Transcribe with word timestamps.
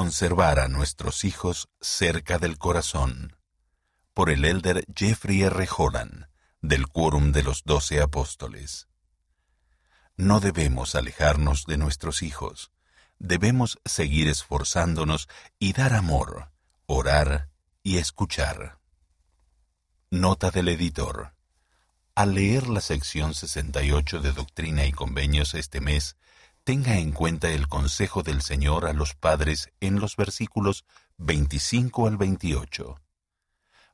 Conservar 0.00 0.60
a 0.60 0.68
nuestros 0.68 1.24
hijos 1.24 1.68
cerca 1.80 2.38
del 2.38 2.56
corazón. 2.56 3.36
Por 4.14 4.30
el 4.30 4.44
elder 4.44 4.84
Jeffrey 4.94 5.42
R. 5.42 5.68
Holland, 5.76 6.28
del 6.62 6.86
Quórum 6.86 7.32
de 7.32 7.42
los 7.42 7.64
Doce 7.64 8.00
Apóstoles. 8.00 8.86
No 10.16 10.38
debemos 10.38 10.94
alejarnos 10.94 11.64
de 11.66 11.78
nuestros 11.78 12.22
hijos. 12.22 12.70
Debemos 13.18 13.80
seguir 13.84 14.28
esforzándonos 14.28 15.28
y 15.58 15.72
dar 15.72 15.94
amor, 15.94 16.52
orar 16.86 17.48
y 17.82 17.98
escuchar. 17.98 18.78
Nota 20.12 20.52
del 20.52 20.68
editor. 20.68 21.34
Al 22.14 22.34
leer 22.34 22.68
la 22.68 22.82
sección 22.82 23.34
68 23.34 24.20
de 24.20 24.30
Doctrina 24.30 24.86
y 24.86 24.92
Convenios 24.92 25.54
este 25.54 25.80
mes, 25.80 26.16
tenga 26.68 26.98
en 26.98 27.12
cuenta 27.12 27.48
el 27.48 27.66
consejo 27.66 28.22
del 28.22 28.42
Señor 28.42 28.84
a 28.84 28.92
los 28.92 29.14
padres 29.14 29.70
en 29.80 30.00
los 30.00 30.16
versículos 30.16 30.84
25 31.16 32.06
al 32.06 32.18
28, 32.18 33.00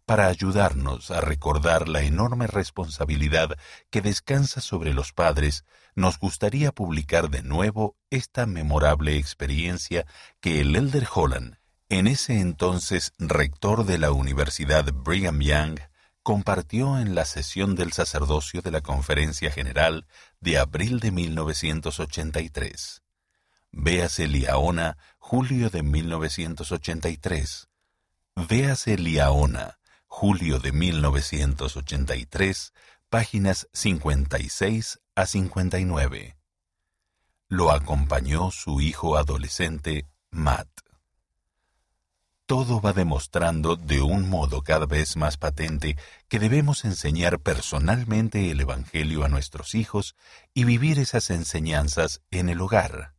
para 0.04 0.26
ayudarnos 0.26 1.12
a 1.12 1.20
recordar 1.20 1.88
la 1.88 2.02
enorme 2.02 2.48
responsabilidad 2.48 3.56
que 3.90 4.00
descansa 4.00 4.60
sobre 4.60 4.92
los 4.92 5.12
padres, 5.12 5.64
nos 5.94 6.18
gustaría 6.18 6.72
publicar 6.72 7.30
de 7.30 7.44
nuevo 7.44 7.96
esta 8.10 8.44
memorable 8.44 9.18
experiencia 9.18 10.04
que 10.40 10.60
el 10.60 10.74
Elder 10.74 11.06
Holland, 11.14 11.58
en 11.90 12.08
ese 12.08 12.40
entonces 12.40 13.12
rector 13.20 13.86
de 13.86 13.98
la 13.98 14.10
Universidad 14.10 14.84
Brigham 14.92 15.38
Young, 15.38 15.78
compartió 16.24 16.98
en 16.98 17.14
la 17.14 17.26
sesión 17.26 17.74
del 17.76 17.92
sacerdocio 17.92 18.62
de 18.62 18.70
la 18.70 18.80
Conferencia 18.80 19.50
General 19.50 20.06
de 20.44 20.58
abril 20.58 21.00
de 21.00 21.10
1983. 21.10 23.02
Véase 23.72 24.28
Liaona, 24.28 24.98
julio 25.18 25.70
de 25.70 25.82
1983. 25.82 27.68
Véase 28.36 28.98
Liaona, 28.98 29.78
julio 30.06 30.58
de 30.58 30.70
1983, 30.70 32.74
páginas 33.08 33.68
56 33.72 35.00
a 35.14 35.24
59. 35.24 36.36
Lo 37.48 37.70
acompañó 37.70 38.50
su 38.50 38.82
hijo 38.82 39.16
adolescente, 39.16 40.06
Matt 40.30 40.68
todo 42.46 42.80
va 42.80 42.92
demostrando 42.92 43.76
de 43.76 44.02
un 44.02 44.28
modo 44.28 44.62
cada 44.62 44.84
vez 44.84 45.16
más 45.16 45.38
patente 45.38 45.96
que 46.28 46.38
debemos 46.38 46.84
enseñar 46.84 47.40
personalmente 47.40 48.50
el 48.50 48.60
Evangelio 48.60 49.24
a 49.24 49.28
nuestros 49.28 49.74
hijos 49.74 50.14
y 50.52 50.64
vivir 50.64 50.98
esas 50.98 51.30
enseñanzas 51.30 52.20
en 52.30 52.50
el 52.50 52.60
hogar, 52.60 53.14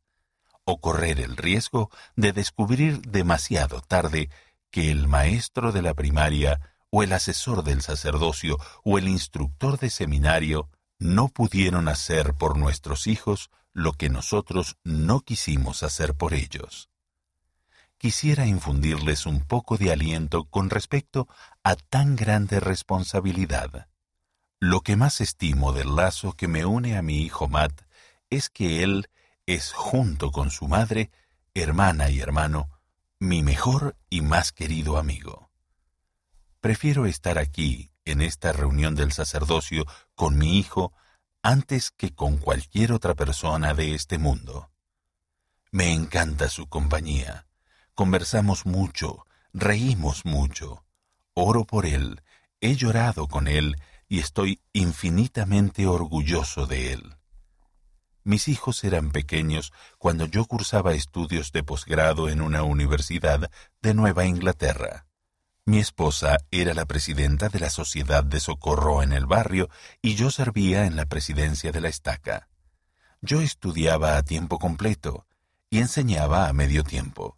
o 0.64 0.80
correr 0.80 1.20
el 1.20 1.38
riesgo 1.38 1.90
de 2.16 2.34
descubrir 2.34 3.02
demasiado 3.02 3.82
tarde 3.82 4.30
que 4.70 4.92
el 4.92 5.08
maestro 5.08 5.72
de 5.72 5.82
la 5.82 5.96
primaria 5.96 6.60
o 6.92 7.02
el 7.02 7.12
asesor 7.12 7.64
del 7.64 7.82
sacerdocio 7.82 8.58
o 8.84 9.00
el 9.00 9.08
instructor 9.08 9.80
de 9.80 9.90
seminario 9.90 10.70
no 11.00 11.30
pudieron 11.30 11.88
hacer 11.88 12.36
por 12.36 12.58
nuestros 12.58 13.08
hijos 13.08 13.50
lo 13.74 13.94
que 13.94 14.10
nosotros 14.10 14.78
no 14.84 15.22
quisimos 15.22 15.82
hacer 15.82 16.14
por 16.14 16.34
ellos 16.34 16.90
quisiera 17.98 18.46
infundirles 18.46 19.26
un 19.26 19.42
poco 19.42 19.78
de 19.78 19.92
aliento 19.92 20.46
con 20.46 20.70
respecto 20.70 21.28
a 21.64 21.76
tan 21.76 22.16
grande 22.16 22.60
responsabilidad. 22.60 23.88
Lo 24.60 24.82
que 24.82 24.96
más 24.96 25.22
estimo 25.22 25.74
del 25.74 25.96
lazo 25.96 26.34
que 26.34 26.48
me 26.48 26.66
une 26.66 26.98
a 26.98 27.02
mi 27.02 27.22
hijo 27.22 27.48
Matt 27.48 27.82
es 28.30 28.50
que 28.50 28.84
él 28.84 29.10
es, 29.46 29.74
junto 29.74 30.32
con 30.32 30.52
su 30.52 30.68
madre, 30.68 31.12
hermana 31.54 32.10
y 32.10 32.20
hermano, 32.20 32.70
mi 33.20 33.44
mejor 33.44 33.96
y 34.10 34.22
más 34.22 34.52
querido 34.52 34.98
amigo. 34.98 35.50
Prefiero 36.60 37.06
estar 37.06 37.38
aquí, 37.38 37.92
en 38.06 38.22
esta 38.22 38.52
reunión 38.54 38.96
del 38.96 39.12
sacerdocio, 39.12 39.86
con 40.16 40.38
mi 40.38 40.58
hijo, 40.58 40.94
antes 41.42 41.92
que 41.92 42.14
con 42.14 42.38
cualquier 42.38 42.92
otra 42.92 43.14
persona 43.14 43.74
de 43.74 43.94
este 43.94 44.18
mundo. 44.18 44.72
Me 45.72 45.94
encanta 45.94 46.50
su 46.50 46.68
compañía 46.68 47.45
Conversamos 47.96 48.66
mucho, 48.66 49.26
reímos 49.54 50.26
mucho. 50.26 50.84
Oro 51.34 51.64
por 51.64 51.86
él, 51.86 52.22
he 52.60 52.76
llorado 52.76 53.30
con 53.30 53.48
él 53.48 53.78
y 54.10 54.20
estoy 54.20 54.60
infinitamente 54.74 55.88
orgulloso 55.88 56.68
de 56.68 56.92
él. 56.92 57.16
Mis 58.26 58.50
hijos 58.50 58.84
eran 58.84 59.12
pequeños 59.12 59.72
cuando 59.98 60.26
yo 60.26 60.44
cursaba 60.44 60.94
estudios 60.94 61.54
de 61.54 61.64
posgrado 61.64 62.28
en 62.28 62.42
una 62.42 62.64
universidad 62.64 63.50
de 63.82 63.94
Nueva 63.94 64.26
Inglaterra. 64.26 65.08
Mi 65.64 65.80
esposa 65.80 66.36
era 66.52 66.74
la 66.74 66.86
presidenta 66.86 67.48
de 67.48 67.62
la 67.62 67.70
Sociedad 67.70 68.26
de 68.26 68.42
Socorro 68.42 69.04
en 69.04 69.14
el 69.14 69.26
barrio 69.26 69.70
y 70.02 70.16
yo 70.16 70.32
servía 70.32 70.86
en 70.86 70.98
la 70.98 71.06
presidencia 71.06 71.72
de 71.72 71.80
la 71.80 71.88
estaca. 71.88 72.50
Yo 73.22 73.40
estudiaba 73.40 74.18
a 74.18 74.24
tiempo 74.24 74.60
completo 74.60 75.26
y 75.70 75.80
enseñaba 75.80 76.50
a 76.50 76.54
medio 76.54 76.84
tiempo. 76.84 77.38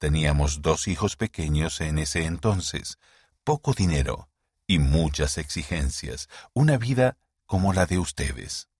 Teníamos 0.00 0.62
dos 0.62 0.88
hijos 0.88 1.16
pequeños 1.16 1.82
en 1.82 1.98
ese 1.98 2.24
entonces, 2.24 2.98
poco 3.44 3.74
dinero 3.74 4.30
y 4.66 4.78
muchas 4.78 5.36
exigencias, 5.36 6.30
una 6.54 6.78
vida 6.78 7.18
como 7.44 7.74
la 7.74 7.84
de 7.84 7.98
ustedes. 7.98 8.70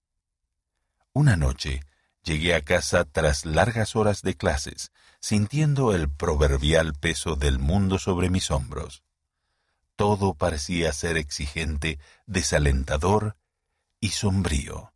Una 1.13 1.37
noche 1.37 1.83
llegué 2.23 2.55
a 2.55 2.65
casa 2.65 3.05
tras 3.05 3.45
largas 3.45 3.97
horas 3.97 4.23
de 4.23 4.35
clases, 4.35 4.93
sintiendo 5.21 5.95
el 5.95 6.11
proverbial 6.11 6.95
peso 6.95 7.37
del 7.37 7.59
mundo 7.59 7.99
sobre 7.99 8.31
mis 8.31 8.51
hombros. 8.51 9.03
Todo 9.97 10.33
parecía 10.33 10.91
ser 10.95 11.19
exigente, 11.19 11.99
desalentador 12.25 13.37
y 14.01 14.09
sombrío, 14.09 14.95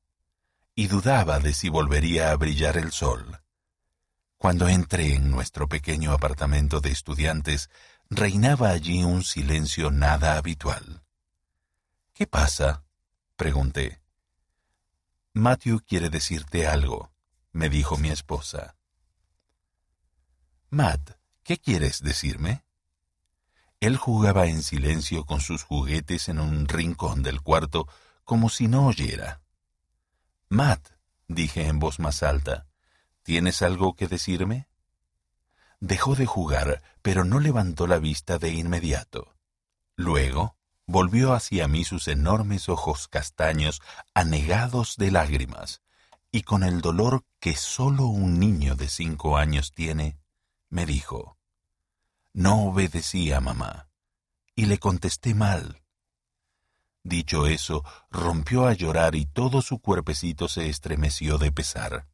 y 0.75 0.87
dudaba 0.87 1.39
de 1.39 1.53
si 1.53 1.69
volvería 1.69 2.31
a 2.31 2.37
brillar 2.37 2.79
el 2.79 2.93
sol. 2.93 3.44
Cuando 4.45 4.69
entré 4.69 5.15
en 5.15 5.31
nuestro 5.31 5.69
pequeño 5.69 6.13
apartamento 6.13 6.83
de 6.83 6.91
estudiantes, 6.91 7.71
reinaba 8.11 8.69
allí 8.69 9.03
un 9.03 9.25
silencio 9.25 9.91
nada 9.91 10.37
habitual. 10.37 11.03
¿Qué 12.13 12.27
pasa? 12.27 12.85
pregunté. 13.37 14.03
Matthew 15.33 15.81
quiere 15.87 16.11
decirte 16.11 16.67
algo, 16.67 17.11
me 17.53 17.71
dijo 17.71 17.97
mi 17.97 18.11
esposa. 18.11 18.77
Matt, 20.69 21.13
¿qué 21.43 21.57
quieres 21.57 22.03
decirme? 22.03 22.67
Él 23.81 23.97
jugaba 23.97 24.45
en 24.45 24.63
silencio 24.63 25.25
con 25.25 25.41
sus 25.41 25.63
juguetes 25.63 26.29
en 26.29 26.39
un 26.39 26.69
rincón 26.69 27.23
del 27.23 27.41
cuarto, 27.41 27.89
como 28.25 28.51
si 28.51 28.69
no 28.69 28.89
oyera. 28.89 29.41
Matt, 30.51 30.91
dije 31.29 31.67
en 31.67 31.79
voz 31.79 31.99
más 31.99 32.23
alta, 32.23 32.67
¿Tienes 33.25 33.63
algo 33.63 33.97
que 33.97 34.07
decirme? 34.07 34.69
Dejó 35.81 36.15
de 36.15 36.27
jugar, 36.27 36.83
pero 37.01 37.25
no 37.25 37.41
levantó 37.41 37.87
la 37.87 37.99
vista 37.99 38.39
de 38.39 38.51
inmediato. 38.51 39.35
Luego 39.97 40.57
volvió 40.87 41.33
hacia 41.33 41.67
mí 41.67 41.85
sus 41.85 42.07
enormes 42.07 42.69
ojos 42.69 43.09
castaños 43.09 43.81
anegados 44.13 44.99
de 44.99 45.11
lágrimas, 45.11 45.81
y 46.31 46.43
con 46.43 46.65
el 46.65 46.83
dolor 46.83 47.25
que 47.41 47.57
sólo 47.57 48.09
un 48.09 48.39
niño 48.39 48.77
de 48.77 48.89
cinco 48.89 49.39
años 49.39 49.73
tiene, 49.73 50.19
me 50.69 50.85
dijo, 50.85 51.39
No 52.35 52.67
obedecí 52.67 53.33
a 53.33 53.41
mamá, 53.41 53.89
y 54.55 54.67
le 54.67 54.79
contesté 54.79 55.33
mal. 55.33 55.81
Dicho 57.03 57.47
eso, 57.47 57.85
rompió 58.11 58.67
a 58.67 58.75
llorar 58.75 59.15
y 59.15 59.25
todo 59.25 59.63
su 59.63 59.79
cuerpecito 59.79 60.47
se 60.47 60.69
estremeció 60.69 61.39
de 61.39 61.53
pesar 61.53 62.07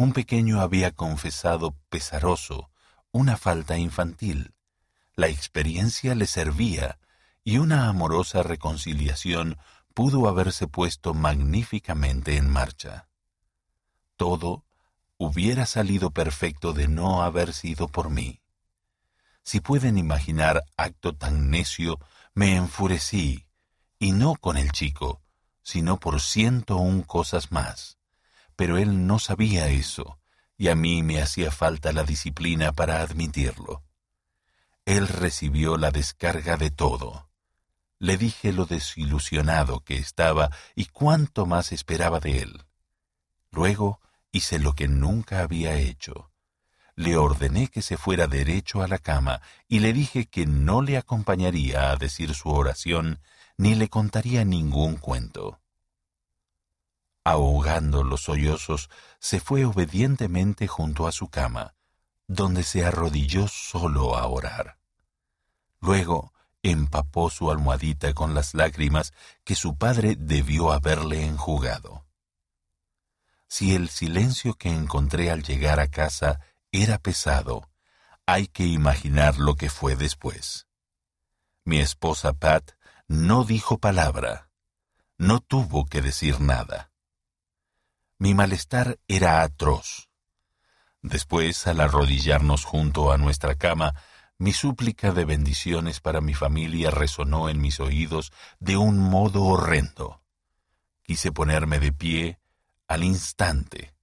un 0.00 0.14
pequeño 0.14 0.62
había 0.62 0.92
confesado 0.92 1.76
pesaroso 1.90 2.70
una 3.12 3.36
falta 3.36 3.76
infantil. 3.76 4.54
La 5.14 5.28
experiencia 5.28 6.14
le 6.14 6.26
servía 6.26 6.98
y 7.44 7.58
una 7.58 7.86
amorosa 7.86 8.42
reconciliación 8.42 9.58
pudo 9.92 10.26
haberse 10.26 10.66
puesto 10.66 11.12
magníficamente 11.12 12.38
en 12.38 12.48
marcha. 12.48 13.10
Todo 14.16 14.64
hubiera 15.18 15.66
salido 15.66 16.12
perfecto 16.12 16.72
de 16.72 16.88
no 16.88 17.22
haber 17.22 17.52
sido 17.52 17.86
por 17.86 18.08
mí. 18.08 18.40
Si 19.42 19.60
pueden 19.60 19.98
imaginar 19.98 20.64
acto 20.78 21.14
tan 21.14 21.50
necio, 21.50 21.98
me 22.32 22.56
enfurecí, 22.56 23.44
y 23.98 24.12
no 24.12 24.34
con 24.36 24.56
el 24.56 24.72
chico, 24.72 25.20
sino 25.62 26.00
por 26.00 26.22
ciento 26.22 26.78
un 26.78 27.02
cosas 27.02 27.52
más 27.52 27.99
pero 28.60 28.76
él 28.76 29.06
no 29.06 29.18
sabía 29.18 29.68
eso, 29.68 30.18
y 30.58 30.68
a 30.68 30.74
mí 30.74 31.02
me 31.02 31.22
hacía 31.22 31.50
falta 31.50 31.94
la 31.94 32.04
disciplina 32.04 32.72
para 32.72 33.00
admitirlo. 33.00 33.84
Él 34.84 35.08
recibió 35.08 35.78
la 35.78 35.90
descarga 35.90 36.58
de 36.58 36.70
todo. 36.70 37.30
Le 37.98 38.18
dije 38.18 38.52
lo 38.52 38.66
desilusionado 38.66 39.80
que 39.80 39.96
estaba 39.96 40.50
y 40.74 40.84
cuánto 40.84 41.46
más 41.46 41.72
esperaba 41.72 42.20
de 42.20 42.42
él. 42.42 42.66
Luego 43.50 43.98
hice 44.30 44.58
lo 44.58 44.74
que 44.74 44.88
nunca 44.88 45.40
había 45.40 45.76
hecho. 45.76 46.30
le 46.96 47.16
ordené 47.16 47.68
que 47.68 47.80
se 47.80 47.96
fuera 47.96 48.26
derecho 48.26 48.82
a 48.82 48.88
la 48.88 48.98
cama 48.98 49.40
y 49.68 49.78
le 49.78 49.94
dije 49.94 50.26
que 50.26 50.44
no 50.44 50.82
le 50.82 50.98
acompañaría 50.98 51.92
a 51.92 51.96
decir 51.96 52.34
su 52.34 52.50
oración 52.50 53.20
ni 53.56 53.74
le 53.74 53.88
contaría 53.88 54.44
ningún 54.44 54.96
cuento. 54.96 55.59
Ahogando 57.24 58.02
los 58.02 58.22
sollozos, 58.22 58.88
se 59.18 59.40
fue 59.40 59.64
obedientemente 59.64 60.66
junto 60.66 61.06
a 61.06 61.12
su 61.12 61.28
cama, 61.28 61.74
donde 62.26 62.62
se 62.62 62.84
arrodilló 62.84 63.48
solo 63.48 64.16
a 64.16 64.26
orar. 64.26 64.78
Luego 65.80 66.32
empapó 66.62 67.30
su 67.30 67.50
almohadita 67.50 68.14
con 68.14 68.34
las 68.34 68.54
lágrimas 68.54 69.12
que 69.44 69.54
su 69.54 69.76
padre 69.76 70.16
debió 70.18 70.72
haberle 70.72 71.24
enjugado. 71.24 72.06
Si 73.48 73.74
el 73.74 73.88
silencio 73.88 74.54
que 74.54 74.68
encontré 74.68 75.30
al 75.30 75.42
llegar 75.42 75.80
a 75.80 75.88
casa 75.88 76.40
era 76.70 76.98
pesado, 76.98 77.68
hay 78.26 78.46
que 78.46 78.64
imaginar 78.64 79.38
lo 79.38 79.56
que 79.56 79.68
fue 79.68 79.96
después. 79.96 80.68
Mi 81.64 81.80
esposa 81.80 82.32
Pat 82.32 82.72
no 83.08 83.44
dijo 83.44 83.78
palabra, 83.78 84.50
no 85.18 85.40
tuvo 85.40 85.86
que 85.86 86.00
decir 86.00 86.40
nada. 86.40 86.89
Mi 88.20 88.34
malestar 88.34 88.98
era 89.08 89.40
atroz. 89.40 90.10
Después, 91.00 91.66
al 91.66 91.80
arrodillarnos 91.80 92.66
junto 92.66 93.12
a 93.12 93.16
nuestra 93.16 93.54
cama, 93.54 93.94
mi 94.36 94.52
súplica 94.52 95.12
de 95.12 95.24
bendiciones 95.24 96.00
para 96.00 96.20
mi 96.20 96.34
familia 96.34 96.90
resonó 96.90 97.48
en 97.48 97.62
mis 97.62 97.80
oídos 97.80 98.30
de 98.58 98.76
un 98.76 98.98
modo 98.98 99.44
horrendo. 99.44 100.22
Quise 101.02 101.32
ponerme 101.32 101.80
de 101.80 101.94
pie 101.94 102.38
al 102.88 103.04
instante 103.04 103.94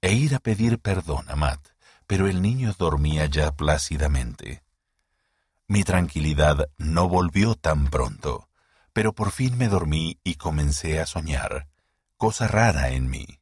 e 0.00 0.14
ir 0.14 0.34
a 0.34 0.38
pedir 0.38 0.78
perdón 0.78 1.26
a 1.28 1.36
Matt, 1.36 1.68
pero 2.06 2.26
el 2.26 2.40
niño 2.40 2.74
dormía 2.78 3.26
ya 3.26 3.52
plácidamente. 3.52 4.62
Mi 5.66 5.84
tranquilidad 5.84 6.70
no 6.78 7.06
volvió 7.06 7.54
tan 7.54 7.88
pronto, 7.88 8.48
pero 8.94 9.12
por 9.12 9.30
fin 9.30 9.58
me 9.58 9.68
dormí 9.68 10.18
y 10.24 10.36
comencé 10.36 11.00
a 11.00 11.04
soñar, 11.04 11.68
cosa 12.16 12.48
rara 12.48 12.88
en 12.92 13.10
mí. 13.10 13.37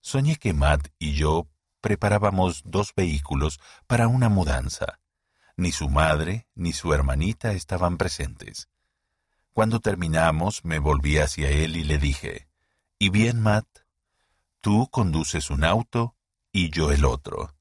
Soñé 0.00 0.36
que 0.36 0.52
Matt 0.52 0.88
y 0.98 1.12
yo 1.12 1.48
preparábamos 1.80 2.62
dos 2.64 2.94
vehículos 2.94 3.60
para 3.86 4.08
una 4.08 4.28
mudanza. 4.28 5.00
Ni 5.56 5.72
su 5.72 5.88
madre 5.88 6.46
ni 6.54 6.72
su 6.72 6.94
hermanita 6.94 7.52
estaban 7.52 7.98
presentes. 7.98 8.68
Cuando 9.52 9.80
terminamos 9.80 10.64
me 10.64 10.78
volví 10.78 11.18
hacia 11.18 11.50
él 11.50 11.76
y 11.76 11.84
le 11.84 11.98
dije, 11.98 12.48
¿Y 12.98 13.10
bien, 13.10 13.40
Matt? 13.40 13.66
Tú 14.60 14.88
conduces 14.90 15.50
un 15.50 15.64
auto 15.64 16.16
y 16.52 16.70
yo 16.70 16.92
el 16.92 17.04
otro. 17.04 17.54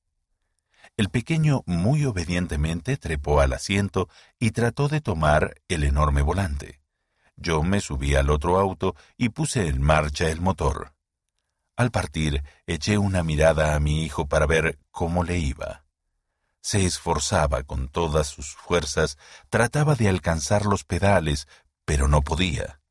El 0.97 1.09
pequeño 1.09 1.63
muy 1.65 2.03
obedientemente 2.03 2.97
trepó 2.97 3.39
al 3.39 3.53
asiento 3.53 4.09
y 4.37 4.51
trató 4.51 4.89
de 4.89 4.99
tomar 4.99 5.55
el 5.69 5.85
enorme 5.85 6.21
volante. 6.21 6.81
Yo 7.37 7.63
me 7.63 7.79
subí 7.79 8.15
al 8.15 8.29
otro 8.29 8.59
auto 8.59 8.95
y 9.15 9.29
puse 9.29 9.67
en 9.67 9.81
marcha 9.81 10.29
el 10.29 10.41
motor. 10.41 10.93
Al 11.79 11.91
partir, 11.91 12.43
eché 12.67 12.97
una 12.97 13.23
mirada 13.23 13.73
a 13.73 13.79
mi 13.79 14.03
hijo 14.03 14.27
para 14.27 14.45
ver 14.45 14.77
cómo 14.91 15.23
le 15.23 15.37
iba. 15.39 15.85
Se 16.59 16.85
esforzaba 16.85 17.63
con 17.63 17.87
todas 17.87 18.27
sus 18.27 18.53
fuerzas, 18.53 19.17
trataba 19.49 19.95
de 19.95 20.09
alcanzar 20.09 20.65
los 20.65 20.83
pedales, 20.83 21.47
pero 21.85 22.09
no 22.09 22.21
podía. 22.21 22.81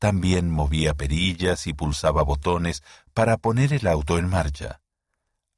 También 0.00 0.50
movía 0.50 0.94
perillas 0.94 1.68
y 1.68 1.72
pulsaba 1.72 2.24
botones 2.24 2.82
para 3.14 3.36
poner 3.36 3.72
el 3.72 3.86
auto 3.86 4.18
en 4.18 4.28
marcha. 4.28 4.80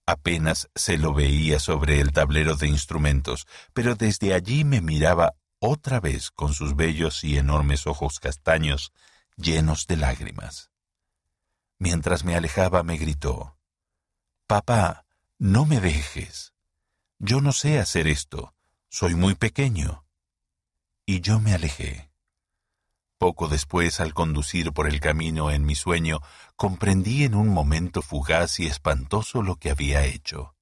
Apenas 0.04 0.68
se 0.74 0.98
lo 0.98 1.14
veía 1.14 1.60
sobre 1.60 2.00
el 2.00 2.12
tablero 2.12 2.54
de 2.54 2.68
instrumentos, 2.68 3.46
pero 3.72 3.94
desde 3.94 4.34
allí 4.34 4.64
me 4.64 4.82
miraba 4.82 5.32
otra 5.58 6.00
vez 6.00 6.30
con 6.30 6.52
sus 6.52 6.76
bellos 6.76 7.24
y 7.24 7.38
enormes 7.38 7.86
ojos 7.86 8.20
castaños 8.20 8.92
llenos 9.38 9.86
de 9.86 9.96
lágrimas. 9.96 10.70
Mientras 11.78 12.24
me 12.24 12.34
alejaba 12.34 12.82
me 12.82 12.96
gritó, 12.96 13.56
Papá, 14.46 15.06
no 15.38 15.66
me 15.66 15.80
dejes. 15.80 16.54
Yo 17.18 17.40
no 17.40 17.52
sé 17.52 17.78
hacer 17.78 18.08
esto, 18.08 18.54
soy 18.88 19.14
muy 19.14 19.34
pequeño. 19.34 20.04
Y 21.06 21.20
yo 21.20 21.38
me 21.38 21.54
alejé. 21.54 22.10
Poco 23.18 23.48
después, 23.48 24.00
al 24.00 24.14
conducir 24.14 24.72
por 24.72 24.88
el 24.88 25.00
camino 25.00 25.50
en 25.50 25.64
mi 25.64 25.74
sueño, 25.74 26.20
comprendí 26.56 27.24
en 27.24 27.34
un 27.34 27.48
momento 27.48 28.02
fugaz 28.02 28.60
y 28.60 28.66
espantoso 28.66 29.42
lo 29.42 29.56
que 29.56 29.70
había 29.70 30.04
hecho. 30.04 30.54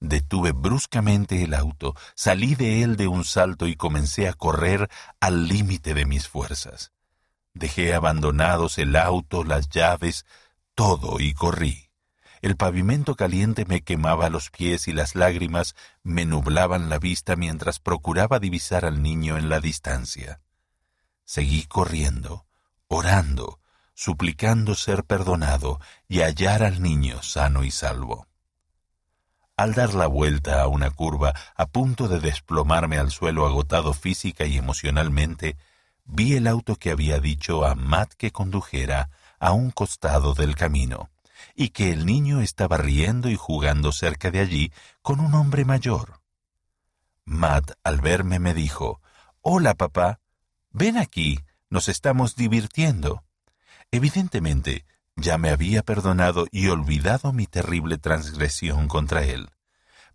Detuve 0.00 0.52
bruscamente 0.52 1.42
el 1.42 1.54
auto, 1.54 1.94
salí 2.14 2.54
de 2.54 2.82
él 2.82 2.96
de 2.96 3.06
un 3.06 3.24
salto 3.24 3.66
y 3.66 3.76
comencé 3.76 4.28
a 4.28 4.34
correr 4.34 4.90
al 5.20 5.48
límite 5.48 5.94
de 5.94 6.06
mis 6.06 6.28
fuerzas. 6.28 6.92
Dejé 7.56 7.94
abandonados 7.94 8.76
el 8.76 8.94
auto, 8.96 9.42
las 9.42 9.70
llaves, 9.70 10.26
todo 10.74 11.20
y 11.20 11.32
corrí. 11.32 11.88
El 12.42 12.54
pavimento 12.58 13.14
caliente 13.14 13.64
me 13.64 13.80
quemaba 13.80 14.28
los 14.28 14.50
pies 14.50 14.88
y 14.88 14.92
las 14.92 15.14
lágrimas 15.14 15.74
me 16.02 16.26
nublaban 16.26 16.90
la 16.90 16.98
vista 16.98 17.34
mientras 17.34 17.80
procuraba 17.80 18.40
divisar 18.40 18.84
al 18.84 19.02
niño 19.02 19.38
en 19.38 19.48
la 19.48 19.60
distancia. 19.60 20.42
Seguí 21.24 21.64
corriendo, 21.64 22.44
orando, 22.88 23.58
suplicando 23.94 24.74
ser 24.74 25.04
perdonado 25.04 25.80
y 26.08 26.20
hallar 26.20 26.62
al 26.62 26.82
niño 26.82 27.22
sano 27.22 27.64
y 27.64 27.70
salvo. 27.70 28.28
Al 29.56 29.72
dar 29.72 29.94
la 29.94 30.08
vuelta 30.08 30.60
a 30.60 30.66
una 30.68 30.90
curva, 30.90 31.32
a 31.54 31.64
punto 31.64 32.06
de 32.06 32.20
desplomarme 32.20 32.98
al 32.98 33.10
suelo 33.10 33.46
agotado 33.46 33.94
física 33.94 34.44
y 34.44 34.58
emocionalmente, 34.58 35.56
vi 36.06 36.34
el 36.34 36.46
auto 36.46 36.76
que 36.76 36.90
había 36.90 37.20
dicho 37.20 37.64
a 37.64 37.74
Matt 37.74 38.14
que 38.14 38.30
condujera 38.32 39.10
a 39.38 39.52
un 39.52 39.70
costado 39.70 40.34
del 40.34 40.54
camino, 40.54 41.10
y 41.54 41.70
que 41.70 41.92
el 41.92 42.06
niño 42.06 42.40
estaba 42.40 42.76
riendo 42.76 43.28
y 43.28 43.36
jugando 43.36 43.92
cerca 43.92 44.30
de 44.30 44.40
allí 44.40 44.72
con 45.02 45.20
un 45.20 45.34
hombre 45.34 45.64
mayor. 45.64 46.20
Matt, 47.24 47.72
al 47.84 48.00
verme, 48.00 48.38
me 48.38 48.54
dijo, 48.54 49.00
Hola, 49.40 49.74
papá, 49.74 50.20
Ven 50.78 50.98
aquí, 50.98 51.40
nos 51.70 51.88
estamos 51.88 52.36
divirtiendo. 52.36 53.24
Evidentemente, 53.90 54.84
ya 55.16 55.38
me 55.38 55.48
había 55.48 55.82
perdonado 55.82 56.46
y 56.50 56.68
olvidado 56.68 57.32
mi 57.32 57.46
terrible 57.46 57.96
transgresión 57.96 58.86
contra 58.86 59.24
él, 59.24 59.48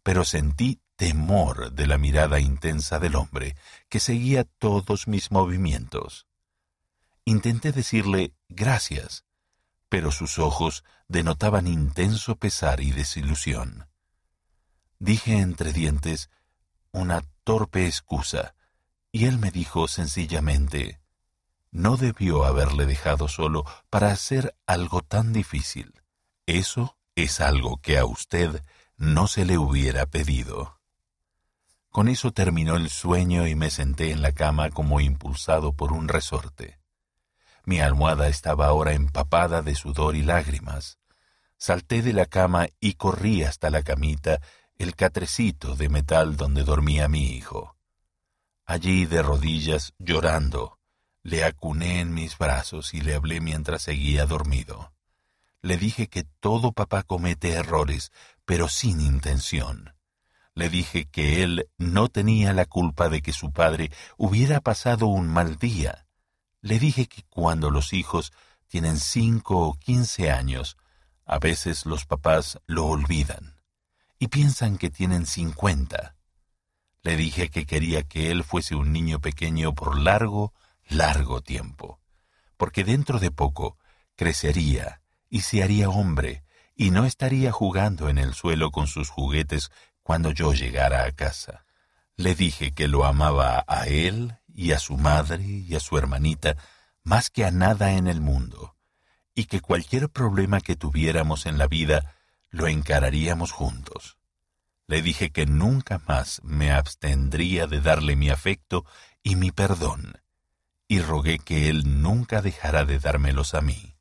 pero 0.03 0.23
sentí 0.23 0.79
temor 1.01 1.71
de 1.71 1.87
la 1.87 1.97
mirada 1.97 2.39
intensa 2.39 2.99
del 2.99 3.15
hombre 3.15 3.55
que 3.89 3.99
seguía 3.99 4.43
todos 4.43 5.07
mis 5.07 5.31
movimientos. 5.31 6.27
Intenté 7.25 7.71
decirle 7.71 8.35
gracias, 8.49 9.25
pero 9.89 10.11
sus 10.11 10.37
ojos 10.37 10.83
denotaban 11.07 11.65
intenso 11.65 12.35
pesar 12.35 12.81
y 12.81 12.91
desilusión. 12.91 13.87
Dije 14.99 15.39
entre 15.39 15.73
dientes 15.73 16.29
una 16.91 17.23
torpe 17.43 17.87
excusa, 17.87 18.53
y 19.11 19.25
él 19.25 19.39
me 19.39 19.49
dijo 19.49 19.87
sencillamente, 19.87 21.01
no 21.71 21.97
debió 21.97 22.45
haberle 22.45 22.85
dejado 22.85 23.27
solo 23.27 23.65
para 23.89 24.11
hacer 24.11 24.55
algo 24.67 25.01
tan 25.01 25.33
difícil. 25.33 25.99
Eso 26.45 26.95
es 27.15 27.41
algo 27.41 27.81
que 27.81 27.97
a 27.97 28.05
usted 28.05 28.63
no 28.97 29.25
se 29.25 29.45
le 29.45 29.57
hubiera 29.57 30.05
pedido. 30.05 30.79
Con 31.91 32.07
eso 32.07 32.31
terminó 32.31 32.77
el 32.77 32.89
sueño 32.89 33.47
y 33.47 33.55
me 33.55 33.69
senté 33.69 34.11
en 34.11 34.21
la 34.21 34.31
cama 34.31 34.69
como 34.69 35.01
impulsado 35.01 35.73
por 35.73 35.91
un 35.91 36.07
resorte. 36.07 36.79
Mi 37.65 37.81
almohada 37.81 38.29
estaba 38.29 38.67
ahora 38.67 38.93
empapada 38.93 39.61
de 39.61 39.75
sudor 39.75 40.15
y 40.15 40.23
lágrimas. 40.23 40.99
Salté 41.57 42.01
de 42.01 42.13
la 42.13 42.25
cama 42.25 42.67
y 42.79 42.93
corrí 42.93 43.43
hasta 43.43 43.69
la 43.69 43.83
camita, 43.83 44.39
el 44.77 44.95
catrecito 44.95 45.75
de 45.75 45.89
metal 45.89 46.37
donde 46.37 46.63
dormía 46.63 47.09
mi 47.09 47.35
hijo. 47.35 47.75
Allí 48.65 49.05
de 49.05 49.21
rodillas, 49.21 49.93
llorando, 49.99 50.79
le 51.23 51.43
acuné 51.43 51.99
en 51.99 52.13
mis 52.13 52.37
brazos 52.37 52.93
y 52.93 53.01
le 53.01 53.15
hablé 53.15 53.41
mientras 53.41 53.81
seguía 53.81 54.25
dormido. 54.25 54.93
Le 55.61 55.75
dije 55.75 56.07
que 56.07 56.23
todo 56.39 56.71
papá 56.71 57.03
comete 57.03 57.51
errores, 57.51 58.13
pero 58.45 58.69
sin 58.69 59.01
intención. 59.01 59.93
Le 60.53 60.69
dije 60.69 61.05
que 61.05 61.43
él 61.43 61.69
no 61.77 62.09
tenía 62.09 62.53
la 62.53 62.65
culpa 62.65 63.09
de 63.09 63.21
que 63.21 63.33
su 63.33 63.51
padre 63.51 63.91
hubiera 64.17 64.59
pasado 64.59 65.07
un 65.07 65.27
mal 65.27 65.57
día. 65.57 66.07
Le 66.61 66.77
dije 66.77 67.07
que 67.07 67.23
cuando 67.29 67.71
los 67.71 67.93
hijos 67.93 68.33
tienen 68.67 68.97
cinco 68.97 69.67
o 69.67 69.73
quince 69.73 70.31
años, 70.31 70.77
a 71.25 71.39
veces 71.39 71.85
los 71.85 72.05
papás 72.05 72.59
lo 72.65 72.85
olvidan 72.85 73.61
y 74.19 74.27
piensan 74.27 74.77
que 74.77 74.89
tienen 74.89 75.25
cincuenta. 75.25 76.15
Le 77.01 77.15
dije 77.15 77.49
que 77.49 77.65
quería 77.65 78.03
que 78.03 78.29
él 78.29 78.43
fuese 78.43 78.75
un 78.75 78.93
niño 78.93 79.19
pequeño 79.19 79.73
por 79.73 79.99
largo, 79.99 80.53
largo 80.87 81.41
tiempo, 81.41 81.99
porque 82.57 82.83
dentro 82.83 83.17
de 83.19 83.31
poco 83.31 83.77
crecería 84.15 85.01
y 85.29 85.41
se 85.41 85.63
haría 85.63 85.89
hombre 85.89 86.43
y 86.75 86.91
no 86.91 87.05
estaría 87.05 87.51
jugando 87.51 88.09
en 88.09 88.17
el 88.17 88.33
suelo 88.33 88.71
con 88.71 88.87
sus 88.87 89.09
juguetes 89.09 89.71
cuando 90.03 90.31
yo 90.31 90.53
llegara 90.53 91.05
a 91.05 91.11
casa. 91.11 91.65
Le 92.15 92.35
dije 92.35 92.71
que 92.71 92.87
lo 92.87 93.05
amaba 93.05 93.63
a 93.67 93.87
él 93.87 94.37
y 94.47 94.71
a 94.71 94.79
su 94.79 94.97
madre 94.97 95.43
y 95.43 95.75
a 95.75 95.79
su 95.79 95.97
hermanita 95.97 96.55
más 97.03 97.29
que 97.29 97.45
a 97.45 97.51
nada 97.51 97.93
en 97.93 98.07
el 98.07 98.21
mundo, 98.21 98.75
y 99.33 99.45
que 99.45 99.61
cualquier 99.61 100.09
problema 100.09 100.61
que 100.61 100.75
tuviéramos 100.75 101.45
en 101.45 101.57
la 101.57 101.67
vida 101.67 102.15
lo 102.49 102.67
encararíamos 102.67 103.51
juntos. 103.51 104.17
Le 104.87 105.01
dije 105.01 105.31
que 105.31 105.45
nunca 105.45 106.01
más 106.07 106.41
me 106.43 106.71
abstendría 106.71 107.65
de 107.65 107.81
darle 107.81 108.15
mi 108.15 108.29
afecto 108.29 108.85
y 109.23 109.35
mi 109.35 109.51
perdón, 109.51 110.21
y 110.87 110.99
rogué 110.99 111.39
que 111.39 111.69
él 111.69 112.01
nunca 112.01 112.41
dejara 112.41 112.83
de 112.85 112.99
dármelos 112.99 113.53
a 113.53 113.61
mí. 113.61 113.95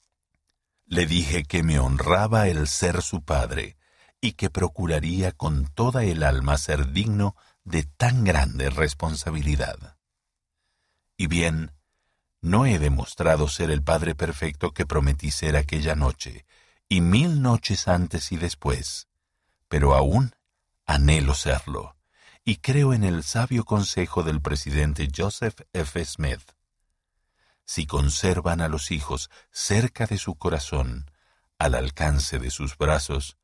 Le 0.86 1.06
dije 1.06 1.44
que 1.44 1.62
me 1.62 1.78
honraba 1.78 2.48
el 2.48 2.66
ser 2.66 3.02
su 3.02 3.22
padre, 3.22 3.76
y 4.20 4.32
que 4.32 4.50
procuraría 4.50 5.32
con 5.32 5.66
toda 5.66 6.04
el 6.04 6.22
alma 6.22 6.58
ser 6.58 6.92
digno 6.92 7.36
de 7.64 7.84
tan 7.84 8.24
grande 8.24 8.70
responsabilidad. 8.70 9.96
Y 11.16 11.26
bien, 11.26 11.72
no 12.40 12.66
he 12.66 12.78
demostrado 12.78 13.48
ser 13.48 13.70
el 13.70 13.82
Padre 13.82 14.14
perfecto 14.14 14.72
que 14.72 14.86
prometí 14.86 15.30
ser 15.30 15.56
aquella 15.56 15.94
noche, 15.94 16.46
y 16.88 17.00
mil 17.00 17.42
noches 17.42 17.88
antes 17.88 18.32
y 18.32 18.36
después, 18.36 19.08
pero 19.68 19.94
aún 19.94 20.34
anhelo 20.86 21.34
serlo, 21.34 21.96
y 22.44 22.56
creo 22.56 22.94
en 22.94 23.04
el 23.04 23.22
sabio 23.22 23.64
consejo 23.64 24.22
del 24.22 24.40
presidente 24.40 25.08
Joseph 25.14 25.60
F. 25.72 26.04
Smith. 26.04 26.52
Si 27.64 27.86
conservan 27.86 28.60
a 28.60 28.68
los 28.68 28.90
hijos 28.90 29.30
cerca 29.52 30.06
de 30.06 30.18
su 30.18 30.34
corazón, 30.34 31.10
al 31.58 31.74
alcance 31.74 32.38
de 32.38 32.50
sus 32.50 32.76
brazos, 32.76 33.36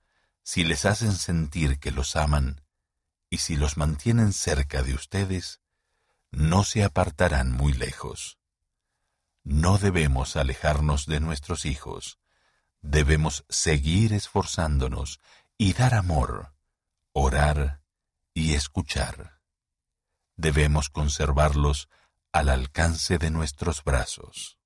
si 0.46 0.62
les 0.62 0.84
hacen 0.84 1.10
sentir 1.16 1.80
que 1.80 1.90
los 1.90 2.14
aman, 2.14 2.62
y 3.28 3.38
si 3.38 3.56
los 3.56 3.76
mantienen 3.76 4.32
cerca 4.32 4.84
de 4.84 4.94
ustedes, 4.94 5.60
no 6.30 6.62
se 6.62 6.84
apartarán 6.84 7.50
muy 7.50 7.72
lejos. 7.72 8.38
No 9.42 9.76
debemos 9.76 10.36
alejarnos 10.36 11.06
de 11.06 11.18
nuestros 11.18 11.64
hijos, 11.64 12.20
debemos 12.80 13.44
seguir 13.48 14.12
esforzándonos 14.12 15.18
y 15.58 15.72
dar 15.72 15.94
amor, 15.94 16.54
orar 17.10 17.82
y 18.32 18.54
escuchar. 18.54 19.40
Debemos 20.36 20.90
conservarlos 20.90 21.88
al 22.30 22.50
alcance 22.50 23.18
de 23.18 23.30
nuestros 23.30 23.82
brazos. 23.82 24.60